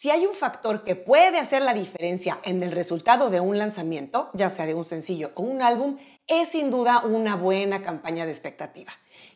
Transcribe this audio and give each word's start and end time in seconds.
Si 0.00 0.10
hay 0.10 0.24
un 0.24 0.32
factor 0.32 0.82
que 0.82 0.96
puede 0.96 1.38
hacer 1.38 1.60
la 1.60 1.74
diferencia 1.74 2.40
en 2.44 2.62
el 2.62 2.72
resultado 2.72 3.28
de 3.28 3.40
un 3.40 3.58
lanzamiento, 3.58 4.30
ya 4.32 4.48
sea 4.48 4.64
de 4.64 4.72
un 4.72 4.86
sencillo 4.86 5.30
o 5.34 5.42
un 5.42 5.60
álbum, 5.60 5.98
es 6.26 6.48
sin 6.48 6.70
duda 6.70 7.02
una 7.04 7.36
buena 7.36 7.82
campaña 7.82 8.24
de 8.24 8.30
expectativa. 8.30 8.90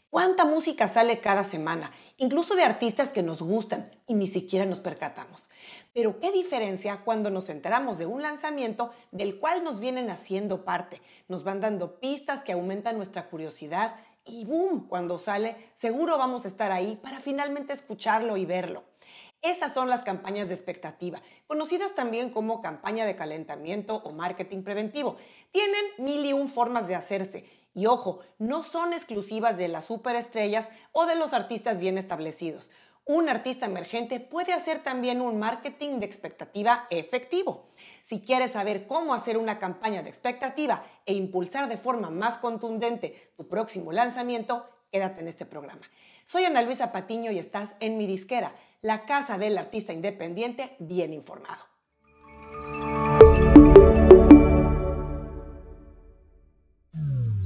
¿Cuánta 0.09 0.47
música 0.47 0.89
sale 0.89 1.19
cada 1.19 1.45
semana? 1.45 1.93
Incluso 2.17 2.55
de 2.55 2.63
artistas 2.63 3.13
que 3.13 3.23
nos 3.23 3.43
gustan 3.43 3.91
y 4.07 4.15
ni 4.15 4.27
siquiera 4.27 4.65
nos 4.65 4.81
percatamos. 4.81 5.51
Pero 5.93 6.19
qué 6.19 6.33
diferencia 6.33 7.03
cuando 7.05 7.29
nos 7.29 7.51
enteramos 7.51 7.99
de 7.99 8.07
un 8.07 8.23
lanzamiento 8.23 8.91
del 9.11 9.39
cual 9.39 9.65
nos 9.65 9.81
vienen 9.81 10.09
haciendo 10.09 10.65
parte. 10.65 11.03
Nos 11.29 11.45
van 11.45 11.61
dando 11.61 12.01
pistas 12.01 12.43
que 12.43 12.53
aumentan 12.53 12.97
nuestra 12.97 13.29
curiosidad 13.29 13.97
y 14.25 14.47
boom, 14.47 14.89
cuando 14.89 15.19
sale, 15.19 15.57
seguro 15.75 16.17
vamos 16.17 16.47
a 16.47 16.49
estar 16.49 16.73
ahí 16.73 16.99
para 17.03 17.21
finalmente 17.21 17.75
escucharlo 17.75 18.39
y 18.39 18.47
verlo. 18.47 18.85
Esas 19.45 19.75
son 19.75 19.91
las 19.91 20.03
campañas 20.03 20.49
de 20.49 20.55
expectativa, 20.55 21.21
conocidas 21.47 21.95
también 21.95 22.31
como 22.31 22.63
campaña 22.63 23.05
de 23.05 23.15
calentamiento 23.15 23.97
o 23.97 24.13
marketing 24.13 24.63
preventivo. 24.63 25.19
Tienen 25.53 25.85
mil 25.99 26.25
y 26.25 26.33
un 26.33 26.49
formas 26.49 26.89
de 26.89 26.95
hacerse. 26.95 27.47
Y 27.75 27.85
ojo, 27.85 28.21
no 28.39 28.63
son 28.63 28.95
exclusivas 28.95 29.59
de 29.59 29.69
las 29.69 29.85
superestrellas 29.85 30.71
o 30.93 31.05
de 31.05 31.17
los 31.17 31.35
artistas 31.35 31.79
bien 31.79 31.99
establecidos. 31.99 32.71
Un 33.05 33.29
artista 33.29 33.67
emergente 33.67 34.19
puede 34.19 34.55
hacer 34.55 34.83
también 34.83 35.21
un 35.21 35.39
marketing 35.39 36.01
de 36.01 36.07
expectativa 36.07 36.87
efectivo. 36.89 37.67
Si 38.01 38.23
quieres 38.23 38.53
saber 38.53 38.87
cómo 38.87 39.13
hacer 39.13 39.37
una 39.37 39.59
campaña 39.59 40.03
de 40.03 40.09
expectativa 40.09 40.87
e 41.05 41.13
impulsar 41.13 41.69
de 41.69 41.77
forma 41.77 42.09
más 42.09 42.39
contundente 42.39 43.35
tu 43.37 43.47
próximo 43.47 43.93
lanzamiento, 43.93 44.67
quédate 44.91 45.21
en 45.21 45.29
este 45.29 45.45
programa. 45.45 45.83
Soy 46.25 46.47
Ana 46.47 46.63
Luisa 46.63 46.93
Patiño 46.93 47.31
y 47.31 47.39
estás 47.39 47.77
en 47.81 47.99
mi 47.99 48.07
disquera 48.07 48.55
la 48.85 49.07
casa 49.07 49.39
del 49.39 49.57
artista 49.57 49.95
independiente 49.95 50.77
bien 50.79 51.15
informado. 51.15 51.65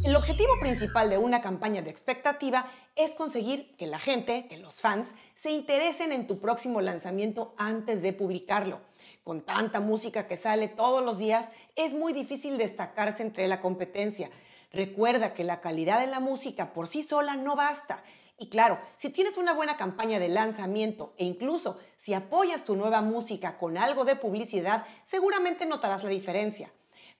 El 0.04 0.16
objetivo 0.16 0.52
principal 0.60 1.10
de 1.10 1.18
una 1.18 1.40
campaña 1.40 1.80
de 1.80 1.90
expectativa 1.90 2.68
es 2.96 3.14
conseguir 3.14 3.76
que 3.76 3.86
la 3.86 4.00
gente, 4.00 4.48
que 4.48 4.56
los 4.56 4.80
fans, 4.80 5.14
se 5.34 5.52
interesen 5.52 6.10
en 6.10 6.26
tu 6.26 6.40
próximo 6.40 6.80
lanzamiento 6.80 7.54
antes 7.56 8.02
de 8.02 8.12
publicarlo. 8.12 8.80
Con 9.22 9.42
tanta 9.42 9.78
música 9.78 10.26
que 10.26 10.36
sale 10.36 10.66
todos 10.66 11.04
los 11.04 11.18
días, 11.18 11.52
es 11.76 11.94
muy 11.94 12.12
difícil 12.12 12.58
destacarse 12.58 13.22
entre 13.22 13.46
la 13.46 13.60
competencia. 13.60 14.28
Recuerda 14.72 15.34
que 15.34 15.44
la 15.44 15.60
calidad 15.60 16.00
de 16.00 16.08
la 16.08 16.18
música 16.18 16.72
por 16.72 16.88
sí 16.88 17.04
sola 17.04 17.36
no 17.36 17.54
basta 17.54 18.02
y 18.40 18.48
claro, 18.48 18.80
si 18.96 19.10
tienes 19.10 19.36
una 19.36 19.52
buena 19.52 19.76
campaña 19.76 20.20
de 20.20 20.28
lanzamiento 20.28 21.12
e 21.18 21.24
incluso 21.24 21.76
si 21.96 22.14
apoyas 22.14 22.64
tu 22.64 22.76
nueva 22.76 23.00
música 23.00 23.58
con 23.58 23.76
algo 23.76 24.04
de 24.04 24.14
publicidad, 24.14 24.86
seguramente 25.04 25.66
notarás 25.66 26.04
la 26.04 26.10
diferencia. 26.10 26.70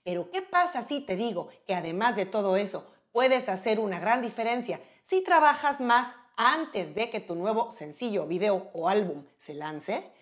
Pero 0.04 0.30
¿qué 0.30 0.42
pasa 0.42 0.80
si 0.82 1.00
te 1.00 1.16
digo 1.16 1.48
que 1.66 1.74
además 1.74 2.14
de 2.14 2.24
todo 2.24 2.56
eso, 2.56 2.88
puedes 3.10 3.48
hacer 3.48 3.80
una 3.80 3.98
gran 3.98 4.22
diferencia 4.22 4.80
si 5.02 5.24
trabajas 5.24 5.80
más 5.80 6.14
antes 6.36 6.94
de 6.94 7.10
que 7.10 7.18
tu 7.18 7.34
nuevo 7.34 7.72
sencillo, 7.72 8.26
video 8.26 8.70
o 8.72 8.88
álbum 8.88 9.24
se 9.38 9.54
lance? 9.54 10.12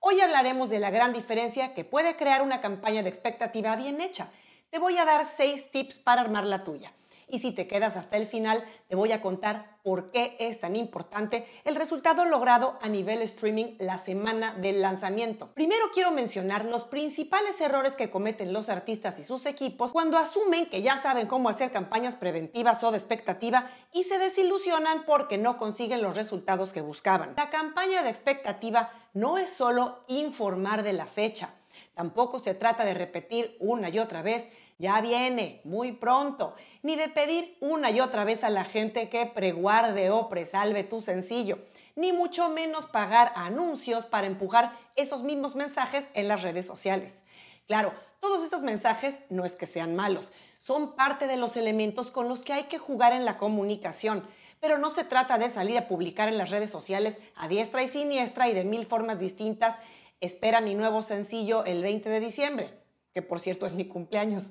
Hoy 0.00 0.20
hablaremos 0.20 0.68
de 0.68 0.80
la 0.80 0.90
gran 0.90 1.12
diferencia 1.12 1.74
que 1.74 1.84
puede 1.84 2.16
crear 2.16 2.42
una 2.42 2.60
campaña 2.60 3.04
de 3.04 3.08
expectativa 3.08 3.76
bien 3.76 4.00
hecha. 4.00 4.28
Te 4.70 4.80
voy 4.80 4.98
a 4.98 5.04
dar 5.04 5.26
seis 5.26 5.70
tips 5.70 6.00
para 6.00 6.22
armar 6.22 6.44
la 6.44 6.64
tuya. 6.64 6.92
Y 7.30 7.38
si 7.38 7.52
te 7.52 7.66
quedas 7.66 7.96
hasta 7.96 8.16
el 8.16 8.26
final, 8.26 8.64
te 8.88 8.96
voy 8.96 9.12
a 9.12 9.20
contar 9.20 9.78
por 9.82 10.10
qué 10.10 10.36
es 10.40 10.60
tan 10.60 10.76
importante 10.76 11.46
el 11.64 11.74
resultado 11.74 12.24
logrado 12.24 12.78
a 12.82 12.88
nivel 12.88 13.22
streaming 13.22 13.76
la 13.78 13.98
semana 13.98 14.52
del 14.54 14.82
lanzamiento. 14.82 15.52
Primero 15.54 15.86
quiero 15.92 16.10
mencionar 16.10 16.64
los 16.64 16.84
principales 16.84 17.60
errores 17.60 17.96
que 17.96 18.10
cometen 18.10 18.52
los 18.52 18.68
artistas 18.68 19.18
y 19.18 19.22
sus 19.22 19.46
equipos 19.46 19.92
cuando 19.92 20.18
asumen 20.18 20.66
que 20.66 20.82
ya 20.82 20.96
saben 20.96 21.26
cómo 21.26 21.48
hacer 21.48 21.70
campañas 21.70 22.16
preventivas 22.16 22.82
o 22.84 22.90
de 22.90 22.98
expectativa 22.98 23.70
y 23.92 24.04
se 24.04 24.18
desilusionan 24.18 25.04
porque 25.06 25.38
no 25.38 25.56
consiguen 25.56 26.02
los 26.02 26.16
resultados 26.16 26.72
que 26.72 26.82
buscaban. 26.82 27.34
La 27.36 27.50
campaña 27.50 28.02
de 28.02 28.10
expectativa 28.10 28.90
no 29.14 29.38
es 29.38 29.50
solo 29.50 30.04
informar 30.08 30.82
de 30.82 30.92
la 30.92 31.06
fecha, 31.06 31.50
tampoco 31.94 32.38
se 32.38 32.54
trata 32.54 32.84
de 32.84 32.94
repetir 32.94 33.56
una 33.60 33.88
y 33.88 33.98
otra 33.98 34.22
vez 34.22 34.48
ya 34.80 34.98
viene, 35.02 35.60
muy 35.64 35.92
pronto, 35.92 36.54
ni 36.82 36.96
de 36.96 37.10
pedir 37.10 37.54
una 37.60 37.90
y 37.90 38.00
otra 38.00 38.24
vez 38.24 38.44
a 38.44 38.48
la 38.48 38.64
gente 38.64 39.10
que 39.10 39.26
preguarde 39.26 40.08
o 40.08 40.30
presalve 40.30 40.84
tu 40.84 41.02
sencillo, 41.02 41.58
ni 41.96 42.14
mucho 42.14 42.48
menos 42.48 42.86
pagar 42.86 43.30
anuncios 43.36 44.06
para 44.06 44.26
empujar 44.26 44.74
esos 44.96 45.22
mismos 45.22 45.54
mensajes 45.54 46.08
en 46.14 46.28
las 46.28 46.42
redes 46.42 46.64
sociales. 46.64 47.24
Claro, 47.66 47.92
todos 48.20 48.42
esos 48.42 48.62
mensajes 48.62 49.20
no 49.28 49.44
es 49.44 49.54
que 49.54 49.66
sean 49.66 49.94
malos, 49.94 50.32
son 50.56 50.96
parte 50.96 51.26
de 51.26 51.36
los 51.36 51.58
elementos 51.58 52.10
con 52.10 52.26
los 52.26 52.40
que 52.40 52.54
hay 52.54 52.64
que 52.64 52.78
jugar 52.78 53.12
en 53.12 53.26
la 53.26 53.36
comunicación, 53.36 54.26
pero 54.60 54.78
no 54.78 54.88
se 54.88 55.04
trata 55.04 55.36
de 55.36 55.50
salir 55.50 55.76
a 55.76 55.88
publicar 55.88 56.30
en 56.30 56.38
las 56.38 56.48
redes 56.48 56.70
sociales 56.70 57.18
a 57.36 57.48
diestra 57.48 57.82
y 57.82 57.86
siniestra 57.86 58.48
y 58.48 58.54
de 58.54 58.64
mil 58.64 58.86
formas 58.86 59.18
distintas. 59.18 59.78
Espera 60.22 60.62
mi 60.62 60.74
nuevo 60.74 61.02
sencillo 61.02 61.66
el 61.66 61.82
20 61.82 62.08
de 62.08 62.20
diciembre 62.20 62.79
que 63.12 63.22
por 63.22 63.40
cierto 63.40 63.66
es 63.66 63.74
mi 63.74 63.86
cumpleaños. 63.86 64.50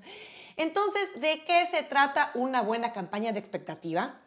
Entonces, 0.57 1.09
¿de 1.21 1.43
qué 1.45 1.65
se 1.65 1.83
trata 1.83 2.31
una 2.35 2.61
buena 2.61 2.91
campaña 2.91 3.31
de 3.31 3.39
expectativa? 3.39 4.19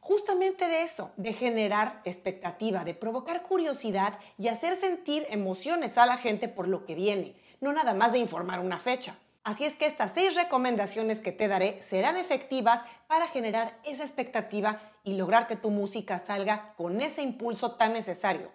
Justamente 0.00 0.68
de 0.68 0.82
eso, 0.82 1.12
de 1.16 1.32
generar 1.32 2.00
expectativa, 2.04 2.84
de 2.84 2.94
provocar 2.94 3.42
curiosidad 3.42 4.18
y 4.36 4.48
hacer 4.48 4.76
sentir 4.76 5.26
emociones 5.30 5.98
a 5.98 6.06
la 6.06 6.16
gente 6.18 6.48
por 6.48 6.68
lo 6.68 6.84
que 6.84 6.94
viene, 6.94 7.34
no 7.60 7.72
nada 7.72 7.94
más 7.94 8.12
de 8.12 8.18
informar 8.18 8.60
una 8.60 8.78
fecha. 8.78 9.16
Así 9.42 9.64
es 9.64 9.76
que 9.76 9.86
estas 9.86 10.12
seis 10.12 10.34
recomendaciones 10.34 11.20
que 11.20 11.30
te 11.30 11.46
daré 11.46 11.80
serán 11.80 12.16
efectivas 12.16 12.82
para 13.06 13.28
generar 13.28 13.78
esa 13.84 14.02
expectativa 14.02 14.80
y 15.04 15.14
lograr 15.14 15.46
que 15.46 15.54
tu 15.54 15.70
música 15.70 16.18
salga 16.18 16.74
con 16.76 17.00
ese 17.00 17.22
impulso 17.22 17.76
tan 17.76 17.92
necesario. 17.92 18.50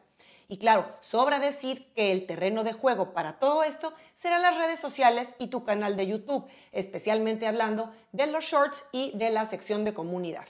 Y 0.52 0.58
claro, 0.58 0.86
sobra 1.00 1.40
decir 1.40 1.94
que 1.94 2.12
el 2.12 2.28
terreno 2.28 2.66
de 2.66 2.74
juego 2.74 3.14
para 3.14 3.40
todo 3.40 3.64
esto 3.64 3.94
serán 4.14 4.42
las 4.42 4.58
redes 4.58 4.82
sociales 4.82 5.38
y 5.40 5.48
tu 5.48 5.64
canal 5.64 5.96
de 5.96 6.08
YouTube, 6.08 6.46
especialmente 6.74 7.48
hablando 7.48 7.96
de 8.12 8.28
los 8.28 8.44
shorts 8.44 8.84
y 8.92 9.14
de 9.16 9.30
la 9.30 9.46
sección 9.46 9.86
de 9.86 9.94
comunidad. 9.94 10.46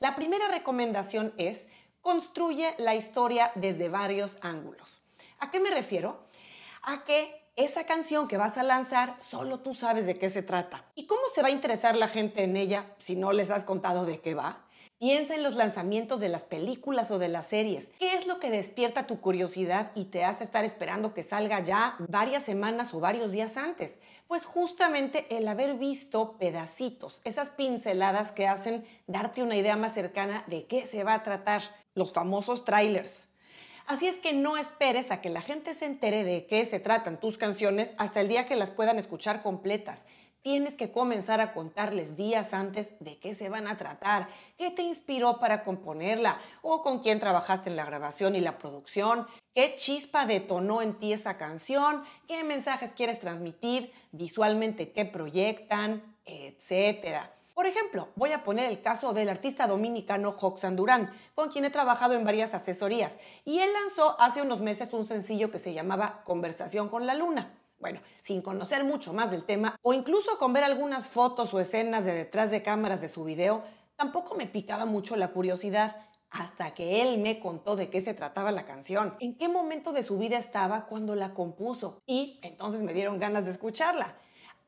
La 0.00 0.14
primera 0.14 0.48
recomendación 0.48 1.32
es 1.38 1.68
construye 2.02 2.74
la 2.76 2.94
historia 2.94 3.52
desde 3.54 3.88
varios 3.88 4.36
ángulos. 4.42 5.00
¿A 5.38 5.50
qué 5.50 5.60
me 5.60 5.70
refiero? 5.70 6.26
A 6.82 7.06
que 7.06 7.42
esa 7.56 7.86
canción 7.86 8.28
que 8.28 8.36
vas 8.36 8.58
a 8.58 8.62
lanzar, 8.64 9.16
solo 9.22 9.60
tú 9.60 9.72
sabes 9.72 10.04
de 10.04 10.18
qué 10.18 10.28
se 10.28 10.42
trata. 10.42 10.84
¿Y 10.94 11.06
cómo 11.06 11.22
se 11.34 11.40
va 11.40 11.48
a 11.48 11.52
interesar 11.52 11.96
la 11.96 12.08
gente 12.08 12.42
en 12.42 12.58
ella 12.58 12.84
si 12.98 13.16
no 13.16 13.32
les 13.32 13.50
has 13.50 13.64
contado 13.64 14.04
de 14.04 14.20
qué 14.20 14.34
va? 14.34 14.66
Piensa 15.02 15.34
en 15.34 15.42
los 15.42 15.56
lanzamientos 15.56 16.20
de 16.20 16.28
las 16.28 16.44
películas 16.44 17.10
o 17.10 17.18
de 17.18 17.28
las 17.28 17.46
series. 17.46 17.90
¿Qué 17.98 18.14
es 18.14 18.28
lo 18.28 18.38
que 18.38 18.50
despierta 18.50 19.04
tu 19.04 19.20
curiosidad 19.20 19.90
y 19.96 20.04
te 20.04 20.22
hace 20.22 20.44
estar 20.44 20.64
esperando 20.64 21.12
que 21.12 21.24
salga 21.24 21.58
ya 21.58 21.96
varias 22.06 22.44
semanas 22.44 22.94
o 22.94 23.00
varios 23.00 23.32
días 23.32 23.56
antes? 23.56 23.98
Pues 24.28 24.44
justamente 24.44 25.26
el 25.36 25.48
haber 25.48 25.74
visto 25.74 26.38
pedacitos, 26.38 27.20
esas 27.24 27.50
pinceladas 27.50 28.30
que 28.30 28.46
hacen 28.46 28.86
darte 29.08 29.42
una 29.42 29.56
idea 29.56 29.74
más 29.74 29.92
cercana 29.92 30.44
de 30.46 30.66
qué 30.66 30.86
se 30.86 31.02
va 31.02 31.14
a 31.14 31.24
tratar, 31.24 31.62
los 31.96 32.12
famosos 32.12 32.64
trailers. 32.64 33.26
Así 33.86 34.06
es 34.06 34.20
que 34.20 34.32
no 34.32 34.56
esperes 34.56 35.10
a 35.10 35.20
que 35.20 35.30
la 35.30 35.40
gente 35.40 35.74
se 35.74 35.86
entere 35.86 36.22
de 36.22 36.46
qué 36.46 36.64
se 36.64 36.78
tratan 36.78 37.18
tus 37.18 37.38
canciones 37.38 37.96
hasta 37.98 38.20
el 38.20 38.28
día 38.28 38.46
que 38.46 38.54
las 38.54 38.70
puedan 38.70 39.00
escuchar 39.00 39.42
completas 39.42 40.06
tienes 40.42 40.76
que 40.76 40.90
comenzar 40.90 41.40
a 41.40 41.52
contarles 41.52 42.16
días 42.16 42.52
antes 42.52 42.98
de 43.00 43.18
qué 43.18 43.32
se 43.32 43.48
van 43.48 43.68
a 43.68 43.76
tratar, 43.76 44.28
qué 44.58 44.70
te 44.70 44.82
inspiró 44.82 45.38
para 45.38 45.62
componerla 45.62 46.38
o 46.60 46.82
con 46.82 47.00
quién 47.00 47.20
trabajaste 47.20 47.70
en 47.70 47.76
la 47.76 47.84
grabación 47.84 48.36
y 48.36 48.40
la 48.40 48.58
producción, 48.58 49.26
qué 49.54 49.74
chispa 49.76 50.26
detonó 50.26 50.82
en 50.82 50.98
ti 50.98 51.12
esa 51.12 51.36
canción, 51.36 52.02
qué 52.26 52.44
mensajes 52.44 52.92
quieres 52.92 53.20
transmitir, 53.20 53.92
visualmente 54.10 54.92
qué 54.92 55.04
proyectan, 55.04 56.16
etcétera. 56.24 57.34
Por 57.54 57.66
ejemplo, 57.66 58.08
voy 58.16 58.32
a 58.32 58.44
poner 58.44 58.70
el 58.70 58.80
caso 58.80 59.12
del 59.12 59.28
artista 59.28 59.66
dominicano 59.66 60.34
Hoxan 60.40 60.74
Durán, 60.74 61.14
con 61.34 61.50
quien 61.50 61.66
he 61.66 61.70
trabajado 61.70 62.14
en 62.14 62.24
varias 62.24 62.54
asesorías, 62.54 63.18
y 63.44 63.58
él 63.58 63.70
lanzó 63.72 64.18
hace 64.20 64.40
unos 64.40 64.60
meses 64.60 64.92
un 64.94 65.06
sencillo 65.06 65.50
que 65.50 65.58
se 65.58 65.74
llamaba 65.74 66.22
Conversación 66.24 66.88
con 66.88 67.06
la 67.06 67.14
Luna. 67.14 67.61
Bueno, 67.82 68.00
sin 68.20 68.42
conocer 68.42 68.84
mucho 68.84 69.12
más 69.12 69.32
del 69.32 69.42
tema 69.42 69.76
o 69.82 69.92
incluso 69.92 70.38
con 70.38 70.52
ver 70.52 70.62
algunas 70.62 71.08
fotos 71.08 71.52
o 71.52 71.58
escenas 71.58 72.04
de 72.04 72.14
detrás 72.14 72.52
de 72.52 72.62
cámaras 72.62 73.00
de 73.00 73.08
su 73.08 73.24
video, 73.24 73.64
tampoco 73.96 74.36
me 74.36 74.46
picaba 74.46 74.86
mucho 74.86 75.16
la 75.16 75.32
curiosidad 75.32 75.96
hasta 76.30 76.74
que 76.74 77.02
él 77.02 77.18
me 77.18 77.40
contó 77.40 77.74
de 77.74 77.90
qué 77.90 78.00
se 78.00 78.14
trataba 78.14 78.52
la 78.52 78.66
canción, 78.66 79.16
en 79.18 79.36
qué 79.36 79.48
momento 79.48 79.92
de 79.92 80.04
su 80.04 80.16
vida 80.16 80.38
estaba 80.38 80.86
cuando 80.86 81.16
la 81.16 81.34
compuso 81.34 82.00
y 82.06 82.38
entonces 82.44 82.84
me 82.84 82.94
dieron 82.94 83.18
ganas 83.18 83.46
de 83.46 83.50
escucharla. 83.50 84.16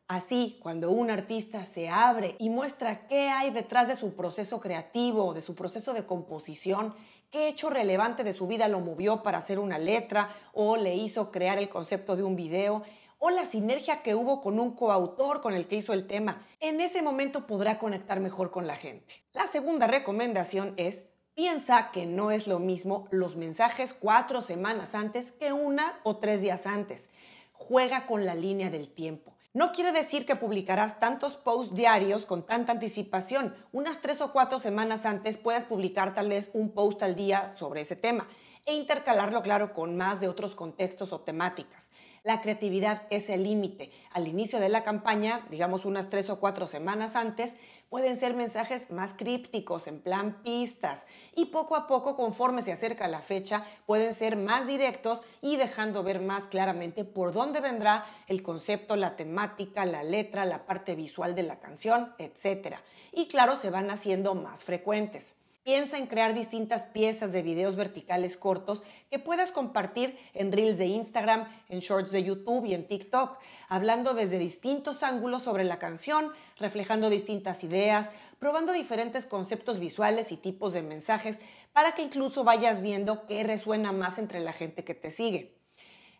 Así, 0.09 0.59
cuando 0.61 0.91
un 0.91 1.09
artista 1.09 1.65
se 1.65 1.89
abre 1.89 2.35
y 2.41 2.51
muestra 2.51 3.07
qué 3.07 3.29
hay 3.29 3.53
detrás 3.53 3.87
de 3.87 3.95
su 3.95 4.15
proceso 4.15 4.61
creativo, 4.61 5.35
de 5.35 5.41
su 5.41 5.55
proceso 5.55 5.95
de 5.95 6.05
composición, 6.05 6.95
qué 7.31 7.49
hecho 7.49 7.71
relevante 7.71 8.23
de 8.23 8.35
su 8.35 8.47
vida 8.47 8.69
lo 8.69 8.81
movió 8.81 9.23
para 9.23 9.39
hacer 9.39 9.59
una 9.59 9.79
letra 9.79 10.29
o 10.53 10.77
le 10.77 10.97
hizo 10.97 11.31
crear 11.31 11.59
el 11.59 11.69
concepto 11.69 12.17
de 12.17 12.23
un 12.25 12.37
video 12.37 12.83
o 13.27 13.31
la 13.31 13.47
sinergia 13.47 14.03
que 14.03 14.15
hubo 14.15 14.43
con 14.43 14.61
un 14.61 14.73
coautor 14.73 15.41
con 15.41 15.55
el 15.55 15.67
que 15.67 15.77
hizo 15.77 15.95
el 15.95 16.07
tema. 16.07 16.47
En 16.61 16.83
ese 16.83 17.01
momento 17.01 17.47
podrá 17.47 17.79
conectar 17.79 18.21
mejor 18.21 18.51
con 18.51 18.67
la 18.67 18.77
gente. 18.77 19.25
La 19.33 19.47
segunda 19.47 19.87
recomendación 19.87 20.75
es 20.77 21.05
Piensa 21.33 21.91
que 21.91 22.05
no 22.05 22.31
es 22.31 22.47
lo 22.47 22.59
mismo 22.59 23.09
los 23.11 23.37
mensajes 23.37 23.95
cuatro 23.95 24.43
semanas 24.43 24.95
antes 24.95 25.33
que 25.33 25.55
una 25.55 25.99
o 26.03 26.19
tres 26.19 26.43
días 26.43 26.67
antes. 26.67 27.09
Juega 27.55 28.05
con 28.05 28.27
la 28.27 28.35
línea 28.35 28.69
del 28.69 28.91
tiempo. 28.91 29.33
No 29.55 29.73
quiere 29.73 29.93
decir 29.93 30.27
que 30.27 30.37
publicarás 30.37 31.01
tantos 31.01 31.35
posts 31.35 31.75
diarios 31.75 32.27
con 32.27 32.45
tanta 32.45 32.73
anticipación. 32.73 33.55
Unas 33.73 34.03
tres 34.03 34.21
o 34.21 34.33
cuatro 34.33 34.61
semanas 34.61 35.07
antes 35.07 35.39
puedes 35.39 35.65
publicar 35.65 36.15
tal 36.15 36.29
vez 36.29 36.51
un 36.53 36.73
post 36.73 37.03
al 37.03 37.17
día 37.17 37.55
sobre 37.55 37.81
ese 37.81 37.97
tema 37.97 38.29
e 38.67 38.75
intercalarlo, 38.75 39.43
claro, 39.43 39.73
con 39.73 39.97
más 39.97 40.21
de 40.21 40.29
otros 40.29 40.55
contextos 40.55 41.13
o 41.13 41.21
temáticas. 41.21 41.91
La 42.25 42.41
creatividad 42.41 43.03
es 43.11 43.29
el 43.29 43.43
límite. 43.43 43.93
Al 44.11 44.27
inicio 44.27 44.59
de 44.59 44.71
la 44.71 44.83
campaña, 44.83 45.47
digamos 45.51 45.85
unas 45.85 46.09
tres 46.09 46.31
o 46.31 46.41
cuatro 46.41 46.67
semanas 46.67 47.17
antes, 47.17 47.57
pueden 47.91 48.17
ser 48.17 48.33
mensajes 48.33 48.91
más 48.91 49.13
crípticos, 49.13 49.87
en 49.89 50.01
plan 50.01 50.43
pistas, 50.43 51.07
y 51.37 51.45
poco 51.45 51.77
a 51.77 51.87
poco, 51.87 52.17
conforme 52.17 52.63
se 52.63 52.73
acerca 52.73 53.09
la 53.09 53.21
fecha, 53.21 53.67
pueden 53.85 54.15
ser 54.15 54.39
más 54.39 54.67
directos 54.67 55.21
y 55.43 55.57
dejando 55.57 56.03
ver 56.03 56.23
más 56.23 56.49
claramente 56.49 57.05
por 57.05 57.35
dónde 57.35 57.61
vendrá 57.61 58.07
el 58.27 58.43
concepto, 58.43 58.97
la 58.97 59.17
temática, 59.17 59.85
la 59.85 60.03
letra, 60.03 60.47
la 60.47 60.65
parte 60.65 60.95
visual 60.95 61.35
de 61.35 61.43
la 61.43 61.61
canción, 61.61 62.15
etc. 62.17 62.77
Y 63.13 63.29
claro, 63.29 63.55
se 63.55 63.69
van 63.69 63.91
haciendo 63.91 64.35
más 64.35 64.65
frecuentes. 64.65 65.44
Piensa 65.65 65.97
en 65.97 66.07
crear 66.07 66.35
distintas 66.35 66.85
piezas 66.85 67.33
de 67.33 67.41
videos 67.41 67.75
verticales 67.75 68.37
cortos 68.37 68.83
que 69.11 69.19
puedas 69.19 69.51
compartir 69.51 70.19
en 70.35 70.53
reels 70.53 70.77
de 70.77 70.85
Instagram, 70.85 71.49
en 71.71 71.81
shorts 71.81 72.11
de 72.11 72.23
YouTube 72.23 72.67
y 72.67 72.75
en 72.75 72.87
TikTok, 72.87 73.39
hablando 73.71 74.13
desde 74.13 74.39
distintos 74.39 75.03
ángulos 75.03 75.43
sobre 75.43 75.65
la 75.65 75.79
canción, 75.79 76.31
reflejando 76.59 77.09
distintas 77.09 77.65
ideas, 77.65 78.13
probando 78.39 78.75
diferentes 78.75 79.25
conceptos 79.25 79.79
visuales 79.79 80.33
y 80.33 80.37
tipos 80.37 80.75
de 80.75 80.83
mensajes 80.83 81.41
para 81.73 81.93
que 81.93 82.03
incluso 82.03 82.45
vayas 82.45 82.83
viendo 82.83 83.27
qué 83.27 83.43
resuena 83.43 83.91
más 83.91 84.19
entre 84.19 84.41
la 84.41 84.53
gente 84.53 84.85
que 84.85 84.95
te 84.95 85.11
sigue. 85.11 85.57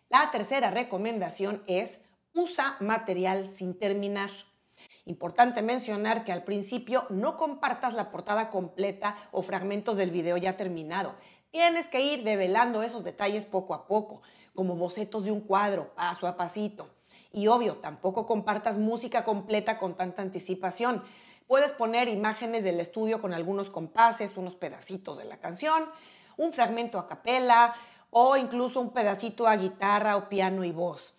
La 0.09 0.31
tercera 0.31 0.71
recomendación 0.71 1.63
es 1.67 1.99
usa 2.33 2.77
material 2.79 3.47
sin 3.47 3.77
terminar. 3.77 4.31
Importante 5.07 5.61
mencionar 5.61 6.23
que 6.23 6.31
al 6.31 6.43
principio 6.43 7.05
no 7.09 7.37
compartas 7.37 7.93
la 7.93 8.09
portada 8.09 8.49
completa 8.49 9.15
o 9.31 9.43
fragmentos 9.43 9.97
del 9.97 10.09
video 10.09 10.35
ya 10.37 10.57
terminado. 10.57 11.13
Tienes 11.51 11.89
que 11.89 12.01
ir 12.01 12.23
develando 12.23 12.81
esos 12.81 13.03
detalles 13.03 13.45
poco 13.45 13.75
a 13.75 13.87
poco, 13.87 14.23
como 14.55 14.75
bocetos 14.75 15.25
de 15.25 15.31
un 15.31 15.41
cuadro, 15.41 15.93
paso 15.93 16.27
a 16.27 16.35
pasito. 16.35 16.89
Y 17.31 17.47
obvio, 17.47 17.77
tampoco 17.77 18.25
compartas 18.25 18.79
música 18.79 19.23
completa 19.23 19.77
con 19.77 19.95
tanta 19.95 20.23
anticipación. 20.23 21.03
Puedes 21.47 21.73
poner 21.73 22.07
imágenes 22.07 22.63
del 22.63 22.79
estudio 22.79 23.21
con 23.21 23.33
algunos 23.33 23.69
compases, 23.69 24.35
unos 24.37 24.55
pedacitos 24.55 25.17
de 25.17 25.25
la 25.25 25.37
canción, 25.37 25.85
un 26.37 26.51
fragmento 26.51 26.97
a 26.97 27.07
capela 27.07 27.75
o 28.09 28.37
incluso 28.37 28.81
un 28.81 28.89
pedacito 28.89 29.45
a 29.47 29.55
guitarra 29.55 30.15
o 30.15 30.29
piano 30.29 30.63
y 30.63 30.71
voz. 30.71 31.14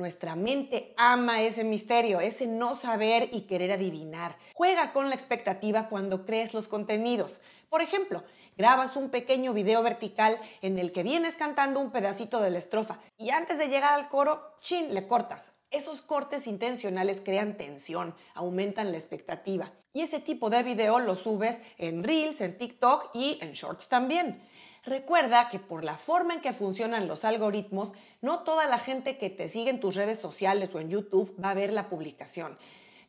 Nuestra 0.00 0.34
mente 0.34 0.94
ama 0.96 1.42
ese 1.42 1.62
misterio, 1.62 2.20
ese 2.20 2.46
no 2.46 2.74
saber 2.74 3.28
y 3.32 3.42
querer 3.42 3.70
adivinar. 3.70 4.34
Juega 4.54 4.92
con 4.92 5.10
la 5.10 5.14
expectativa 5.14 5.90
cuando 5.90 6.24
crees 6.24 6.54
los 6.54 6.68
contenidos. 6.68 7.42
Por 7.68 7.82
ejemplo, 7.82 8.24
grabas 8.56 8.96
un 8.96 9.10
pequeño 9.10 9.52
video 9.52 9.82
vertical 9.82 10.40
en 10.62 10.78
el 10.78 10.92
que 10.92 11.02
vienes 11.02 11.36
cantando 11.36 11.80
un 11.80 11.90
pedacito 11.90 12.40
de 12.40 12.48
la 12.48 12.56
estrofa 12.56 12.98
y 13.18 13.28
antes 13.28 13.58
de 13.58 13.68
llegar 13.68 13.92
al 13.92 14.08
coro, 14.08 14.56
chin, 14.60 14.94
le 14.94 15.06
cortas. 15.06 15.52
Esos 15.70 16.00
cortes 16.00 16.46
intencionales 16.46 17.20
crean 17.20 17.58
tensión, 17.58 18.14
aumentan 18.32 18.92
la 18.92 18.96
expectativa. 18.96 19.70
Y 19.92 20.00
ese 20.00 20.18
tipo 20.18 20.48
de 20.48 20.62
video 20.62 20.98
lo 20.98 21.14
subes 21.14 21.60
en 21.76 22.02
Reels, 22.04 22.40
en 22.40 22.56
TikTok 22.56 23.10
y 23.12 23.38
en 23.42 23.52
Shorts 23.52 23.88
también. 23.88 24.48
Recuerda 24.84 25.48
que 25.48 25.58
por 25.58 25.84
la 25.84 25.98
forma 25.98 26.34
en 26.34 26.40
que 26.40 26.52
funcionan 26.52 27.06
los 27.06 27.24
algoritmos, 27.24 27.92
no 28.22 28.40
toda 28.40 28.66
la 28.66 28.78
gente 28.78 29.18
que 29.18 29.28
te 29.28 29.48
sigue 29.48 29.70
en 29.70 29.80
tus 29.80 29.94
redes 29.94 30.18
sociales 30.18 30.74
o 30.74 30.80
en 30.80 30.90
YouTube 30.90 31.34
va 31.42 31.50
a 31.50 31.54
ver 31.54 31.72
la 31.72 31.88
publicación. 31.88 32.58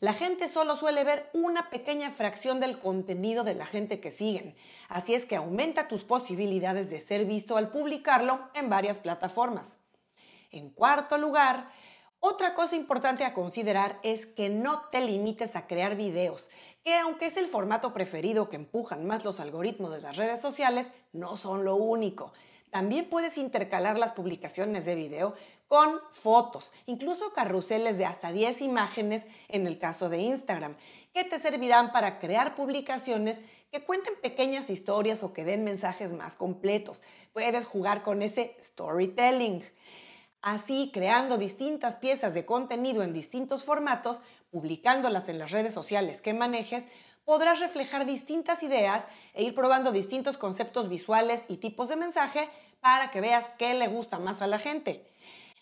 La 0.01 0.13
gente 0.13 0.47
solo 0.47 0.75
suele 0.75 1.03
ver 1.03 1.29
una 1.31 1.69
pequeña 1.69 2.09
fracción 2.09 2.59
del 2.59 2.79
contenido 2.79 3.43
de 3.43 3.53
la 3.53 3.67
gente 3.67 3.99
que 3.99 4.09
siguen. 4.09 4.55
Así 4.89 5.13
es 5.13 5.27
que 5.27 5.35
aumenta 5.35 5.87
tus 5.87 6.03
posibilidades 6.03 6.89
de 6.89 6.99
ser 6.99 7.25
visto 7.25 7.55
al 7.55 7.69
publicarlo 7.69 8.39
en 8.55 8.69
varias 8.69 8.97
plataformas. 8.97 9.77
En 10.49 10.71
cuarto 10.71 11.19
lugar, 11.19 11.71
otra 12.23 12.53
cosa 12.53 12.75
importante 12.75 13.25
a 13.25 13.33
considerar 13.33 13.99
es 14.03 14.25
que 14.25 14.49
no 14.49 14.81
te 14.91 15.01
limites 15.01 15.55
a 15.55 15.67
crear 15.67 15.95
videos 15.95 16.49
que 16.83 16.97
aunque 16.97 17.25
es 17.25 17.37
el 17.37 17.47
formato 17.47 17.93
preferido 17.93 18.49
que 18.49 18.55
empujan 18.55 19.05
más 19.05 19.23
los 19.23 19.39
algoritmos 19.39 19.91
de 19.91 20.01
las 20.01 20.17
redes 20.17 20.41
sociales, 20.41 20.91
no 21.13 21.37
son 21.37 21.63
lo 21.63 21.75
único. 21.75 22.33
También 22.71 23.09
puedes 23.09 23.37
intercalar 23.37 23.97
las 23.97 24.13
publicaciones 24.13 24.85
de 24.85 24.95
video 24.95 25.35
con 25.67 25.99
fotos, 26.11 26.71
incluso 26.85 27.33
carruseles 27.33 27.97
de 27.97 28.05
hasta 28.05 28.31
10 28.31 28.61
imágenes 28.61 29.27
en 29.47 29.67
el 29.67 29.77
caso 29.77 30.09
de 30.09 30.19
Instagram, 30.19 30.75
que 31.13 31.23
te 31.23 31.39
servirán 31.39 31.91
para 31.91 32.19
crear 32.19 32.55
publicaciones 32.55 33.41
que 33.71 33.83
cuenten 33.83 34.13
pequeñas 34.21 34.69
historias 34.69 35.23
o 35.23 35.33
que 35.33 35.43
den 35.43 35.63
mensajes 35.63 36.13
más 36.13 36.35
completos. 36.35 37.03
Puedes 37.33 37.65
jugar 37.65 38.03
con 38.03 38.21
ese 38.21 38.55
storytelling. 38.59 39.63
Así, 40.41 40.89
creando 40.91 41.37
distintas 41.37 41.95
piezas 41.95 42.33
de 42.33 42.45
contenido 42.45 43.03
en 43.03 43.13
distintos 43.13 43.63
formatos, 43.63 44.21
publicándolas 44.49 45.29
en 45.29 45.37
las 45.37 45.51
redes 45.51 45.73
sociales 45.73 46.21
que 46.21 46.33
manejes, 46.33 46.87
podrás 47.25 47.59
reflejar 47.59 48.07
distintas 48.07 48.63
ideas 48.63 49.07
e 49.35 49.43
ir 49.43 49.53
probando 49.53 49.91
distintos 49.91 50.37
conceptos 50.37 50.89
visuales 50.89 51.45
y 51.47 51.57
tipos 51.57 51.89
de 51.89 51.95
mensaje 51.95 52.49
para 52.79 53.11
que 53.11 53.21
veas 53.21 53.51
qué 53.59 53.75
le 53.75 53.87
gusta 53.87 54.17
más 54.17 54.41
a 54.41 54.47
la 54.47 54.57
gente. 54.57 55.07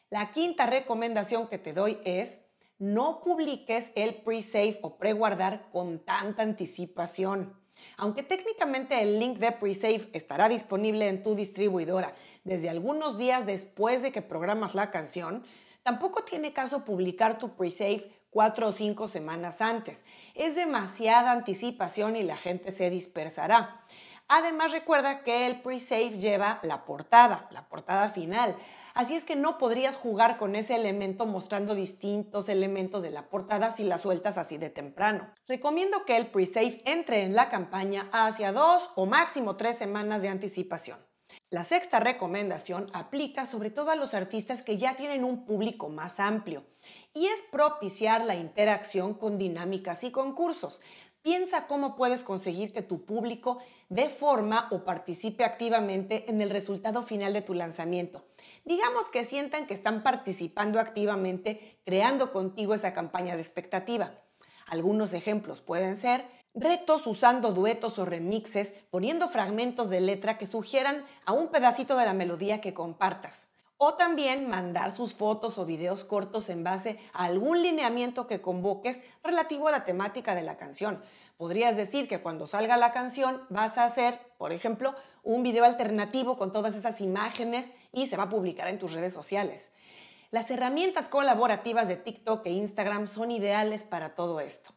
La 0.09 0.31
quinta 0.31 0.65
recomendación 0.65 1.47
que 1.47 1.57
te 1.57 1.73
doy 1.73 1.99
es 2.05 2.45
no 2.77 3.21
publiques 3.21 3.91
el 3.95 4.15
pre-save 4.15 4.79
o 4.81 4.97
pre-guardar 4.97 5.69
con 5.71 5.99
tanta 5.99 6.43
anticipación. 6.43 7.53
Aunque 7.97 8.23
técnicamente 8.23 9.01
el 9.01 9.19
link 9.19 9.39
de 9.39 9.51
pre-save 9.51 10.09
estará 10.13 10.47
disponible 10.47 11.09
en 11.09 11.21
tu 11.21 11.35
distribuidora 11.35 12.15
desde 12.43 12.69
algunos 12.69 13.17
días 13.17 13.45
después 13.45 14.01
de 14.01 14.11
que 14.11 14.21
programas 14.21 14.75
la 14.75 14.91
canción, 14.91 15.43
tampoco 15.83 16.23
tiene 16.23 16.53
caso 16.53 16.85
publicar 16.85 17.37
tu 17.37 17.55
pre-save 17.55 18.11
cuatro 18.29 18.67
o 18.67 18.71
cinco 18.71 19.07
semanas 19.07 19.61
antes. 19.61 20.05
Es 20.35 20.55
demasiada 20.55 21.31
anticipación 21.31 22.15
y 22.15 22.23
la 22.23 22.37
gente 22.37 22.71
se 22.71 22.89
dispersará. 22.89 23.81
Además 24.27 24.71
recuerda 24.71 25.23
que 25.23 25.47
el 25.47 25.61
pre-save 25.63 26.19
lleva 26.19 26.59
la 26.61 26.85
portada, 26.85 27.47
la 27.51 27.67
portada 27.67 28.09
final. 28.09 28.55
Así 28.93 29.15
es 29.15 29.25
que 29.25 29.35
no 29.35 29.57
podrías 29.57 29.95
jugar 29.95 30.37
con 30.37 30.55
ese 30.55 30.75
elemento 30.75 31.25
mostrando 31.25 31.73
distintos 31.73 32.47
elementos 32.47 33.01
de 33.01 33.09
la 33.09 33.27
portada 33.29 33.71
si 33.71 33.83
la 33.83 33.97
sueltas 33.97 34.37
así 34.37 34.59
de 34.59 34.69
temprano. 34.69 35.33
Recomiendo 35.47 36.05
que 36.05 36.15
el 36.15 36.27
pre-save 36.27 36.83
entre 36.85 37.23
en 37.23 37.33
la 37.33 37.49
campaña 37.49 38.07
hacia 38.11 38.51
dos 38.51 38.91
o 38.95 39.07
máximo 39.07 39.55
tres 39.55 39.77
semanas 39.77 40.21
de 40.21 40.29
anticipación. 40.29 41.08
La 41.51 41.65
sexta 41.65 41.99
recomendación 41.99 42.91
aplica 42.93 43.47
sobre 43.47 43.71
todo 43.71 43.89
a 43.89 43.95
los 43.95 44.13
artistas 44.13 44.61
que 44.61 44.77
ya 44.77 44.95
tienen 44.95 45.23
un 45.23 45.45
público 45.45 45.89
más 45.89 46.19
amplio 46.19 46.63
y 47.11 47.25
es 47.25 47.41
propiciar 47.51 48.23
la 48.23 48.35
interacción 48.35 49.15
con 49.15 49.39
dinámicas 49.39 50.03
y 50.03 50.11
concursos. 50.11 50.79
Piensa 51.23 51.65
cómo 51.65 51.95
puedes 51.95 52.23
conseguir 52.23 52.71
que 52.71 52.83
tu 52.83 53.03
público 53.03 53.57
dé 53.89 54.09
forma 54.09 54.67
o 54.69 54.85
participe 54.85 55.43
activamente 55.43 56.29
en 56.29 56.39
el 56.41 56.51
resultado 56.51 57.01
final 57.01 57.33
de 57.33 57.41
tu 57.41 57.55
lanzamiento. 57.55 58.27
Digamos 58.63 59.09
que 59.09 59.25
sientan 59.25 59.65
que 59.65 59.73
están 59.73 60.03
participando 60.03 60.79
activamente 60.79 61.79
creando 61.83 62.29
contigo 62.29 62.75
esa 62.75 62.93
campaña 62.93 63.35
de 63.35 63.41
expectativa. 63.41 64.13
Algunos 64.67 65.13
ejemplos 65.13 65.61
pueden 65.61 65.95
ser 65.95 66.23
retos 66.53 67.07
usando 67.07 67.53
duetos 67.53 67.99
o 67.99 68.05
remixes, 68.05 68.73
poniendo 68.89 69.29
fragmentos 69.29 69.89
de 69.89 70.01
letra 70.01 70.37
que 70.37 70.47
sugieran 70.47 71.05
a 71.25 71.33
un 71.33 71.47
pedacito 71.49 71.97
de 71.97 72.05
la 72.05 72.13
melodía 72.13 72.61
que 72.61 72.73
compartas 72.73 73.49
o 73.81 73.93
también 73.93 74.49
mandar 74.49 74.91
sus 74.91 75.13
fotos 75.13 75.57
o 75.57 75.65
videos 75.65 76.03
cortos 76.03 76.49
en 76.49 76.65
base 76.65 76.99
a 77.13 77.23
algún 77.23 77.63
lineamiento 77.63 78.27
que 78.27 78.41
convoques 78.41 79.01
relativo 79.23 79.69
a 79.69 79.71
la 79.71 79.83
temática 79.83 80.35
de 80.35 80.43
la 80.43 80.57
canción. 80.57 81.01
Podrías 81.37 81.77
decir 81.77 82.09
que 82.09 82.19
cuando 82.19 82.45
salga 82.45 82.75
la 82.75 82.91
canción 82.91 83.41
vas 83.49 83.77
a 83.77 83.85
hacer, 83.85 84.19
por 84.37 84.51
ejemplo, 84.51 84.95
un 85.23 85.43
video 85.43 85.63
alternativo 85.63 86.37
con 86.37 86.51
todas 86.51 86.75
esas 86.75 86.99
imágenes 86.99 87.71
y 87.93 88.07
se 88.07 88.17
va 88.17 88.23
a 88.23 88.29
publicar 88.29 88.67
en 88.67 88.79
tus 88.79 88.91
redes 88.91 89.13
sociales. 89.13 89.71
Las 90.29 90.51
herramientas 90.51 91.07
colaborativas 91.07 91.87
de 91.87 91.95
TikTok 91.95 92.45
e 92.47 92.51
Instagram 92.51 93.07
son 93.07 93.31
ideales 93.31 93.85
para 93.85 94.13
todo 94.13 94.41
esto. 94.41 94.71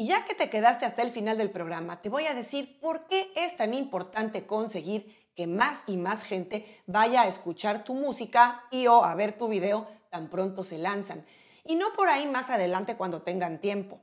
Y 0.00 0.06
ya 0.06 0.24
que 0.24 0.34
te 0.34 0.48
quedaste 0.48 0.86
hasta 0.86 1.02
el 1.02 1.10
final 1.10 1.36
del 1.36 1.50
programa, 1.50 2.00
te 2.00 2.08
voy 2.08 2.24
a 2.24 2.32
decir 2.32 2.80
por 2.80 3.06
qué 3.06 3.30
es 3.36 3.58
tan 3.58 3.74
importante 3.74 4.46
conseguir 4.46 5.28
que 5.36 5.46
más 5.46 5.82
y 5.86 5.98
más 5.98 6.22
gente 6.22 6.80
vaya 6.86 7.20
a 7.20 7.26
escuchar 7.26 7.84
tu 7.84 7.92
música 7.92 8.64
y 8.70 8.86
o 8.86 9.04
a 9.04 9.14
ver 9.14 9.36
tu 9.36 9.48
video 9.48 9.86
tan 10.08 10.30
pronto 10.30 10.64
se 10.64 10.78
lanzan. 10.78 11.26
Y 11.66 11.74
no 11.74 11.92
por 11.92 12.08
ahí 12.08 12.26
más 12.26 12.48
adelante 12.48 12.96
cuando 12.96 13.20
tengan 13.20 13.60
tiempo. 13.60 14.00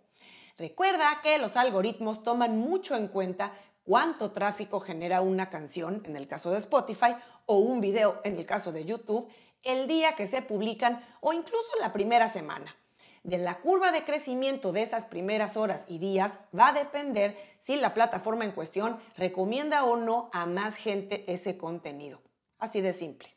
Recuerda 0.60 1.20
que 1.24 1.40
los 1.40 1.58
algoritmos 1.58 2.22
toman 2.22 2.60
mucho 2.60 2.96
en 2.96 3.08
cuenta 3.08 3.52
cuánto 3.84 4.30
tráfico 4.30 4.80
genera 4.80 5.22
una 5.22 5.50
canción, 5.50 6.04
en 6.06 6.16
el 6.16 6.28
caso 6.28 6.52
de 6.52 6.60
Spotify, 6.60 7.16
o 7.48 7.58
un 7.58 7.82
video, 7.82 8.22
en 8.24 8.38
el 8.38 8.46
caso 8.46 8.72
de 8.72 8.86
YouTube, 8.86 9.28
el 9.64 9.88
día 9.88 10.14
que 10.14 10.28
se 10.28 10.44
publican 10.44 11.04
o 11.22 11.34
incluso 11.34 11.72
la 11.82 11.92
primera 11.92 12.30
semana. 12.30 12.78
De 13.24 13.38
la 13.38 13.60
curva 13.60 13.92
de 13.92 14.04
crecimiento 14.04 14.72
de 14.72 14.84
esas 14.84 15.06
primeras 15.06 15.58
horas 15.58 15.86
y 15.88 16.00
días 16.00 16.36
va 16.58 16.70
a 16.70 16.74
depender 16.74 17.38
si 17.60 17.76
la 17.76 17.94
plataforma 17.94 18.46
en 18.46 18.52
cuestión 18.52 19.00
recomienda 19.18 19.84
o 19.84 19.98
no 19.98 20.30
a 20.34 20.46
más 20.46 20.76
gente 20.76 21.24
ese 21.32 21.58
contenido. 21.58 22.22
Así 22.60 22.82
de 22.82 22.94
simple. 22.94 23.30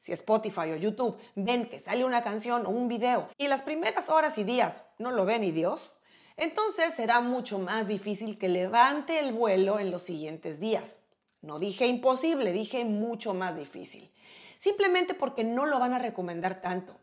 Si 0.00 0.12
Spotify 0.12 0.72
o 0.72 0.76
YouTube 0.76 1.16
ven 1.34 1.66
que 1.66 1.78
sale 1.78 2.04
una 2.04 2.22
canción 2.22 2.66
o 2.66 2.70
un 2.70 2.88
video 2.88 3.30
y 3.38 3.48
las 3.48 3.62
primeras 3.62 4.10
horas 4.10 4.36
y 4.36 4.44
días 4.44 4.84
no 4.98 5.10
lo 5.10 5.24
ven 5.24 5.40
ni 5.40 5.50
Dios, 5.50 5.94
entonces 6.36 6.92
será 6.92 7.20
mucho 7.20 7.58
más 7.58 7.86
difícil 7.86 8.38
que 8.38 8.48
levante 8.48 9.18
el 9.20 9.32
vuelo 9.32 9.78
en 9.78 9.90
los 9.90 10.02
siguientes 10.02 10.60
días. 10.60 11.00
No 11.40 11.58
dije 11.58 11.86
imposible, 11.86 12.52
dije 12.52 12.84
mucho 12.84 13.34
más 13.34 13.56
difícil. 13.56 14.10
Simplemente 14.58 15.14
porque 15.14 15.44
no 15.44 15.66
lo 15.66 15.78
van 15.78 15.92
a 15.92 15.98
recomendar 15.98 16.60
tanto. 16.60 16.98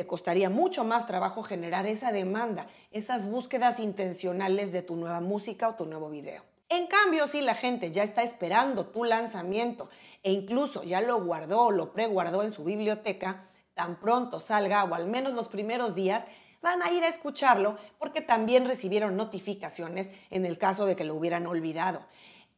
Te 0.00 0.06
costaría 0.06 0.48
mucho 0.48 0.82
más 0.82 1.06
trabajo 1.06 1.42
generar 1.42 1.84
esa 1.84 2.10
demanda, 2.10 2.66
esas 2.90 3.28
búsquedas 3.28 3.78
intencionales 3.80 4.72
de 4.72 4.80
tu 4.80 4.96
nueva 4.96 5.20
música 5.20 5.68
o 5.68 5.74
tu 5.74 5.84
nuevo 5.84 6.08
video. 6.08 6.42
En 6.70 6.86
cambio, 6.86 7.26
si 7.26 7.42
la 7.42 7.54
gente 7.54 7.90
ya 7.90 8.02
está 8.02 8.22
esperando 8.22 8.86
tu 8.86 9.04
lanzamiento 9.04 9.90
e 10.22 10.32
incluso 10.32 10.84
ya 10.84 11.02
lo 11.02 11.22
guardó 11.22 11.64
o 11.64 11.70
lo 11.70 11.92
preguardó 11.92 12.42
en 12.42 12.50
su 12.50 12.64
biblioteca, 12.64 13.44
tan 13.74 14.00
pronto 14.00 14.40
salga 14.40 14.84
o 14.84 14.94
al 14.94 15.04
menos 15.04 15.34
los 15.34 15.50
primeros 15.50 15.94
días, 15.94 16.24
van 16.62 16.80
a 16.80 16.90
ir 16.90 17.04
a 17.04 17.08
escucharlo 17.08 17.76
porque 17.98 18.22
también 18.22 18.64
recibieron 18.64 19.18
notificaciones 19.18 20.12
en 20.30 20.46
el 20.46 20.56
caso 20.56 20.86
de 20.86 20.96
que 20.96 21.04
lo 21.04 21.14
hubieran 21.14 21.46
olvidado. 21.46 22.06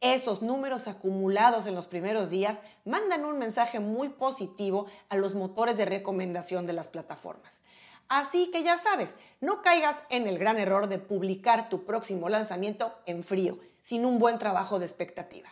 Esos 0.03 0.41
números 0.41 0.89
acumulados 0.89 1.65
en 1.65 1.75
los 1.75 1.87
primeros 1.87 2.29
días 2.29 2.59
mandan 2.83 3.23
un 3.23 3.39
mensaje 3.39 3.79
muy 3.79 4.09
positivo 4.09 4.85
a 5.07 5.15
los 5.15 5.33
motores 5.33 5.77
de 5.77 5.85
recomendación 5.85 6.65
de 6.65 6.73
las 6.73 6.89
plataformas. 6.89 7.61
Así 8.09 8.51
que 8.51 8.63
ya 8.63 8.77
sabes, 8.77 9.15
no 9.39 9.61
caigas 9.61 10.03
en 10.09 10.27
el 10.27 10.37
gran 10.37 10.59
error 10.59 10.89
de 10.89 10.99
publicar 10.99 11.69
tu 11.69 11.85
próximo 11.85 12.27
lanzamiento 12.27 12.93
en 13.05 13.23
frío, 13.23 13.59
sin 13.79 14.05
un 14.05 14.19
buen 14.19 14.39
trabajo 14.39 14.77
de 14.77 14.85
expectativa. 14.85 15.47